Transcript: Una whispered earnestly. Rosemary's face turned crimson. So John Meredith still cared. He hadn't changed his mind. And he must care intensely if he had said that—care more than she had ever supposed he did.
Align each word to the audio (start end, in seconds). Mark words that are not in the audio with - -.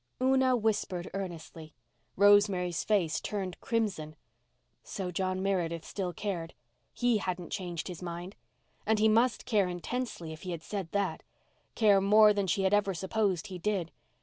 Una 0.19 0.55
whispered 0.55 1.11
earnestly. 1.13 1.75
Rosemary's 2.15 2.83
face 2.83 3.19
turned 3.21 3.61
crimson. 3.61 4.15
So 4.81 5.11
John 5.11 5.43
Meredith 5.43 5.85
still 5.85 6.11
cared. 6.11 6.55
He 6.91 7.19
hadn't 7.19 7.51
changed 7.51 7.87
his 7.87 8.01
mind. 8.01 8.35
And 8.87 8.97
he 8.97 9.07
must 9.07 9.45
care 9.45 9.67
intensely 9.67 10.33
if 10.33 10.41
he 10.41 10.49
had 10.49 10.63
said 10.63 10.91
that—care 10.93 12.01
more 12.01 12.33
than 12.33 12.47
she 12.47 12.63
had 12.63 12.73
ever 12.73 12.95
supposed 12.95 13.45
he 13.45 13.59
did. 13.59 13.91